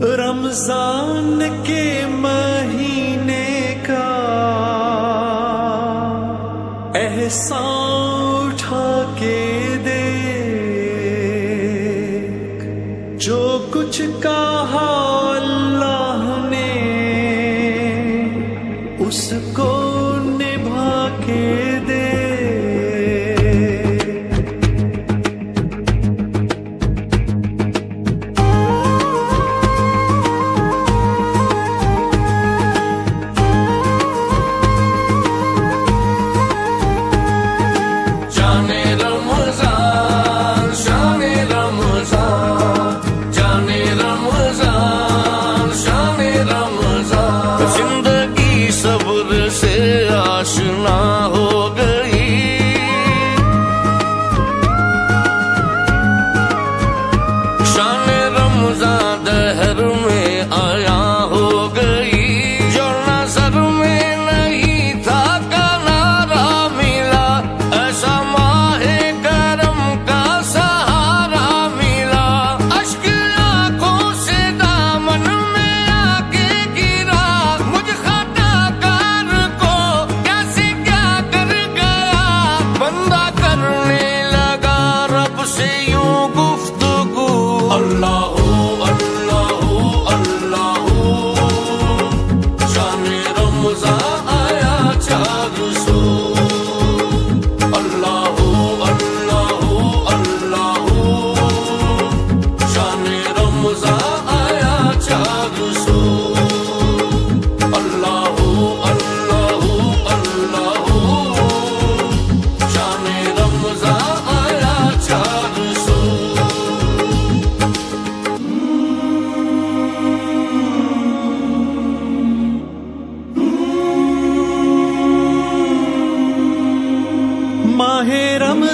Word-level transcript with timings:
رمضان 0.00 1.42
کے 1.64 2.02
مہینے 2.08 3.74
کا 3.82 4.08
احسان 6.94 8.46
اٹھا 8.46 9.14
کے 9.18 9.76
دے 9.84 10.02
جو 13.18 13.40
کچھ 13.70 14.00
کہا 14.22 14.86
اللہ 15.36 16.46
نے، 16.50 16.72
اس 18.98 19.32
کو 19.52 19.72
نبھا 20.24 21.08
کے 21.26 21.65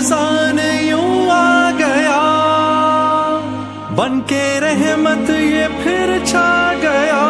رمضان 0.03 0.59
یوں 0.81 1.31
آ 1.31 1.71
گیا۔ 1.79 2.23
بن 3.97 4.21
کے 4.21 4.59
رحمت 4.61 5.31
یہ 5.31 5.65
پھر 5.83 6.19
چھا 6.25 6.73
گیا۔ 6.83 7.23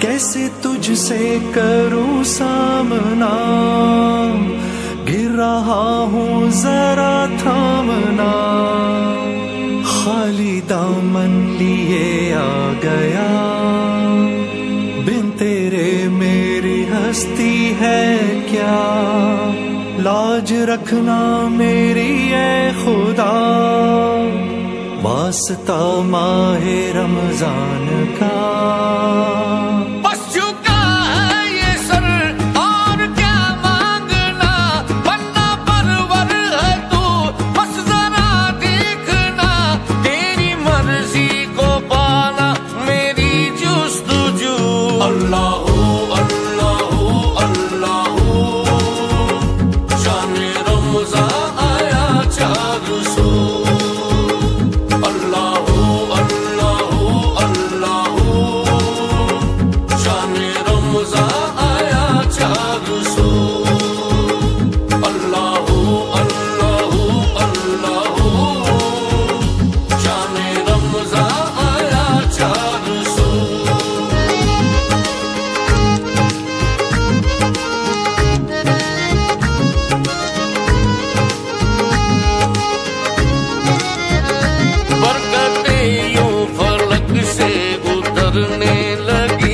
کیسے 0.00 0.48
تجھ 0.62 0.98
سے 0.98 1.38
کروں 1.54 2.24
سامنا؟ 2.24 3.34
گر 5.08 5.30
رہا 5.30 6.08
ہوں 6.12 6.50
ذرا 6.50 7.26
تھامنا۔ 7.42 8.32
خالی 9.84 10.60
دامن 10.68 11.56
لیے 11.58 12.34
آ 12.34 12.72
گیا۔ 12.82 13.30
بن 15.06 15.30
تیرے 15.38 16.08
میری 16.08 16.84
ہستی 16.92 17.74
ہے 17.80 18.16
کیا؟ 18.50 19.02
لاج 19.98 20.52
رکھنا 20.52 21.48
میری 21.50 22.34
اے 22.34 22.70
خدا۔ 22.84 23.32
واسطہ 25.02 26.00
ماہ 26.04 26.66
رمضان 26.96 28.04
کا۔ 28.18 29.55
Look. 88.76 89.30
looking. 89.30 89.45